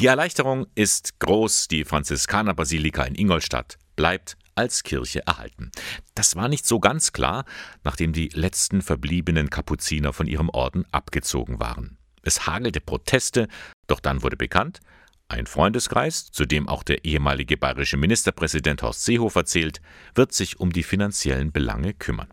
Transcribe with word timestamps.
Die 0.00 0.06
Erleichterung 0.06 0.66
ist 0.74 1.20
groß, 1.20 1.68
die 1.68 1.84
Franziskanerbasilika 1.84 3.02
in 3.02 3.14
Ingolstadt 3.14 3.76
bleibt 3.96 4.38
als 4.54 4.82
Kirche 4.82 5.26
erhalten. 5.26 5.70
Das 6.14 6.36
war 6.36 6.48
nicht 6.48 6.64
so 6.64 6.80
ganz 6.80 7.12
klar, 7.12 7.44
nachdem 7.84 8.14
die 8.14 8.30
letzten 8.32 8.80
verbliebenen 8.80 9.50
Kapuziner 9.50 10.14
von 10.14 10.26
ihrem 10.26 10.48
Orden 10.48 10.86
abgezogen 10.90 11.60
waren. 11.60 11.98
Es 12.22 12.46
hagelte 12.46 12.80
Proteste, 12.80 13.46
doch 13.88 14.00
dann 14.00 14.22
wurde 14.22 14.38
bekannt, 14.38 14.80
ein 15.28 15.46
Freundeskreis, 15.46 16.32
zu 16.32 16.46
dem 16.46 16.66
auch 16.66 16.82
der 16.82 17.04
ehemalige 17.04 17.58
bayerische 17.58 17.98
Ministerpräsident 17.98 18.80
Horst 18.80 19.04
Seehofer 19.04 19.44
zählt, 19.44 19.82
wird 20.14 20.32
sich 20.32 20.60
um 20.60 20.72
die 20.72 20.82
finanziellen 20.82 21.52
Belange 21.52 21.92
kümmern. 21.92 22.32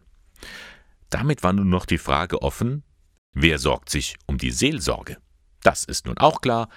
Damit 1.09 1.43
war 1.43 1.51
nun 1.51 1.67
noch 1.67 1.85
die 1.85 1.97
Frage 1.97 2.41
offen, 2.43 2.85
wer 3.33 3.59
sorgt 3.59 3.89
sich 3.89 4.15
um 4.25 4.37
die 4.37 4.51
Seelsorge? 4.51 5.17
Das 5.63 5.83
ist 5.83 6.05
nun 6.05 6.17
auch 6.17 6.39
klar. 6.39 6.69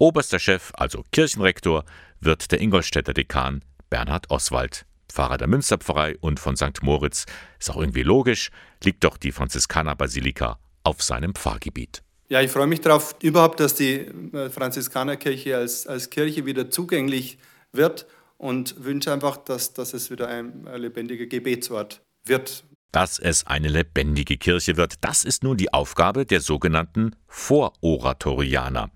Oberster 0.00 0.38
Chef, 0.38 0.70
also 0.74 1.02
Kirchenrektor, 1.10 1.84
wird 2.20 2.52
der 2.52 2.60
Ingolstädter 2.60 3.12
Dekan 3.12 3.64
Bernhard 3.90 4.30
Oswald. 4.30 4.86
Pfarrer 5.08 5.38
der 5.38 5.48
Münsterpfarrei 5.48 6.16
und 6.20 6.38
von 6.38 6.56
St. 6.56 6.82
Moritz, 6.82 7.26
ist 7.58 7.68
auch 7.70 7.78
irgendwie 7.78 8.04
logisch, 8.04 8.50
liegt 8.84 9.02
doch 9.02 9.16
die 9.16 9.32
Franziskanerbasilika 9.32 10.60
auf 10.84 11.02
seinem 11.02 11.34
Pfarrgebiet. 11.34 12.04
Ja, 12.28 12.40
ich 12.40 12.52
freue 12.52 12.68
mich 12.68 12.80
darauf 12.80 13.16
überhaupt, 13.22 13.58
dass 13.58 13.74
die 13.74 13.94
äh, 13.94 14.50
Franziskanerkirche 14.50 15.56
als, 15.56 15.88
als 15.88 16.10
Kirche 16.10 16.46
wieder 16.46 16.70
zugänglich 16.70 17.38
wird 17.72 18.06
und 18.36 18.84
wünsche 18.84 19.12
einfach, 19.12 19.36
dass, 19.38 19.72
dass 19.72 19.94
es 19.94 20.12
wieder 20.12 20.28
ein, 20.28 20.68
ein 20.68 20.80
lebendiger 20.80 21.26
Gebetsort 21.26 22.02
wird. 22.24 22.62
Dass 22.92 23.18
es 23.18 23.46
eine 23.46 23.68
lebendige 23.68 24.38
Kirche 24.38 24.78
wird, 24.78 25.04
das 25.04 25.24
ist 25.24 25.42
nun 25.42 25.58
die 25.58 25.72
Aufgabe 25.72 26.24
der 26.24 26.40
sogenannten 26.40 27.14
Vororatorianer. 27.26 28.90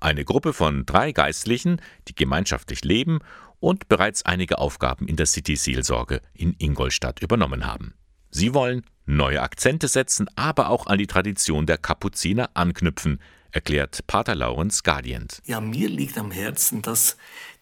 Eine 0.00 0.24
Gruppe 0.24 0.54
von 0.54 0.86
drei 0.86 1.12
Geistlichen, 1.12 1.80
die 2.08 2.14
gemeinschaftlich 2.14 2.84
leben 2.84 3.18
und 3.60 3.88
bereits 3.88 4.24
einige 4.24 4.58
Aufgaben 4.58 5.06
in 5.08 5.16
der 5.16 5.26
City-Seelsorge 5.26 6.22
in 6.32 6.54
Ingolstadt 6.58 7.20
übernommen 7.20 7.66
haben. 7.66 7.94
Sie 8.30 8.54
wollen 8.54 8.82
neue 9.06 9.42
Akzente 9.42 9.88
setzen, 9.88 10.26
aber 10.36 10.70
auch 10.70 10.86
an 10.86 10.98
die 10.98 11.06
Tradition 11.06 11.66
der 11.66 11.78
Kapuziner 11.78 12.50
anknüpfen, 12.54 13.20
erklärt 13.52 14.06
Pater 14.06 14.34
Laurens 14.34 14.82
Gardient. 14.82 15.40
Ja, 15.44 15.60
mir 15.60 15.88
liegt 15.88 16.18
am 16.18 16.30
Herzen, 16.30 16.82
dass 16.82 17.16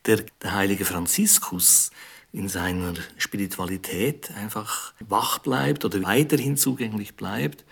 der, 0.07 0.25
der 0.43 0.55
heilige 0.55 0.85
Franziskus 0.85 1.91
in 2.33 2.49
seiner 2.49 2.95
Spiritualität 3.19 4.31
einfach 4.37 4.95
wach 5.01 5.39
bleibt 5.39 5.85
oder 5.85 6.03
weiterhin 6.03 6.57
zugänglich 6.57 7.15
bleibt. 7.15 7.65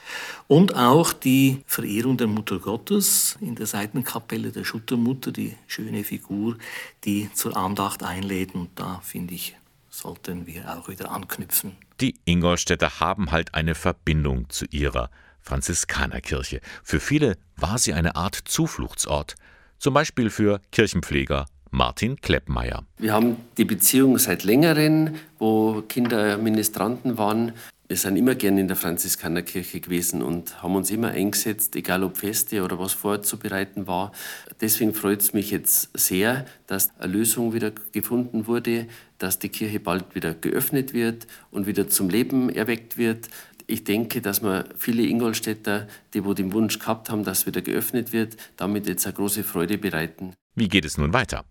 Und 0.48 0.77
auch 0.77 1.14
die 1.14 1.62
Verehrung 1.67 2.19
der 2.19 2.27
Mutter 2.27 2.58
Gottes 2.58 3.39
in 3.41 3.55
der 3.55 3.67
Seitenkapelle 3.67 4.52
der 4.52 4.64
Schuttermutter, 4.64 5.33
die 5.33 5.56
schöne 5.67 6.05
Figur, 6.05 6.58
die 7.05 7.30
zur 7.33 7.56
Andacht 7.56 8.02
einlädt. 8.02 8.55
Und 8.55 8.78
da 8.78 9.00
finde 9.02 9.34
ich, 9.34 9.56
sollten 9.89 10.47
wir 10.47 10.77
auch 10.77 10.89
wieder 10.89 11.11
anknüpfen. 11.11 11.72
Die 12.00 12.17
Ingolstädter 12.27 13.00
haben 13.00 13.30
halt 13.30 13.55
eine 13.55 13.74
Verbindung 13.74 14.50
zu 14.50 14.67
ihrer 14.67 15.11
Franziskanerkirche. 15.41 16.61
Für 16.83 17.00
viele 17.00 17.39
war 17.56 17.78
sie 17.78 17.95
eine 17.95 18.14
Art 18.14 18.36
Zufluchtsort, 18.45 19.36
zum 19.78 19.95
Beispiel 19.95 20.28
für 20.28 20.61
Kirchenpfleger 20.70 21.47
Martin 21.70 22.20
Kleppmeier. 22.20 22.84
Wir 22.98 23.12
haben 23.12 23.36
die 23.56 23.64
Beziehung 23.64 24.18
seit 24.18 24.44
längerem, 24.44 25.14
wo 25.38 25.82
Kinder 25.82 26.36
Ministranten 26.38 27.16
waren. 27.18 27.52
Wir 27.90 27.96
sind 27.96 28.16
immer 28.16 28.36
gerne 28.36 28.60
in 28.60 28.68
der 28.68 28.77
Franziskanerkirche 28.77 29.80
gewesen 29.80 30.22
und 30.22 30.62
haben 30.62 30.77
uns 30.77 30.92
immer 30.92 31.08
eingesetzt, 31.08 31.74
egal 31.74 32.04
ob 32.04 32.18
Feste 32.18 32.62
oder 32.62 32.78
was 32.78 32.92
vorzubereiten 32.92 33.88
war. 33.88 34.12
Deswegen 34.60 34.94
freut 34.94 35.22
es 35.22 35.32
mich 35.32 35.50
jetzt 35.50 35.90
sehr, 35.98 36.46
dass 36.68 36.90
eine 37.00 37.12
Lösung 37.12 37.52
wieder 37.52 37.72
gefunden 37.90 38.46
wurde, 38.46 38.86
dass 39.18 39.40
die 39.40 39.48
Kirche 39.48 39.80
bald 39.80 40.14
wieder 40.14 40.34
geöffnet 40.34 40.94
wird 40.94 41.27
und 41.50 41.66
wieder 41.66 41.88
zum 41.88 42.10
Leben 42.10 42.48
erweckt 42.48 42.96
wird. 42.96 43.28
Ich 43.66 43.83
denke, 43.83 44.20
dass 44.20 44.40
wir 44.40 44.66
viele 44.77 45.02
Ingolstädter, 45.02 45.89
die 46.14 46.24
wo 46.24 46.33
den 46.33 46.52
Wunsch 46.52 46.78
gehabt 46.78 47.11
haben, 47.11 47.24
dass 47.24 47.46
wieder 47.46 47.61
geöffnet 47.61 48.12
wird, 48.12 48.36
damit 48.56 48.86
jetzt 48.86 49.05
eine 49.05 49.14
große 49.14 49.42
Freude 49.42 49.78
bereiten. 49.78 50.33
Wie 50.55 50.68
geht 50.68 50.84
es 50.84 50.96
nun 50.96 51.12
weiter? 51.12 51.45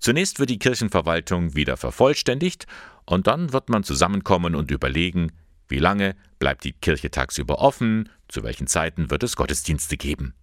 Zunächst 0.00 0.38
wird 0.38 0.50
die 0.50 0.58
Kirchenverwaltung 0.58 1.54
wieder 1.54 1.76
vervollständigt 1.76 2.66
und 3.04 3.26
dann 3.26 3.52
wird 3.52 3.68
man 3.68 3.84
zusammenkommen 3.84 4.54
und 4.54 4.70
überlegen, 4.70 5.32
wie 5.68 5.78
lange 5.78 6.16
bleibt 6.38 6.64
die 6.64 6.72
Kirche 6.72 7.10
tagsüber 7.10 7.58
offen, 7.58 8.08
zu 8.28 8.42
welchen 8.42 8.66
Zeiten 8.66 9.10
wird 9.10 9.22
es 9.22 9.36
Gottesdienste 9.36 9.96
geben. 9.96 10.34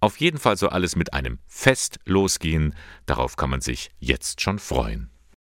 Auf 0.00 0.18
jeden 0.18 0.38
Fall 0.38 0.56
soll 0.56 0.70
alles 0.70 0.96
mit 0.96 1.12
einem 1.12 1.38
Fest 1.46 1.98
losgehen, 2.04 2.74
darauf 3.06 3.36
kann 3.36 3.50
man 3.50 3.60
sich 3.60 3.90
jetzt 3.98 4.40
schon 4.40 4.58
freuen. 4.58 5.10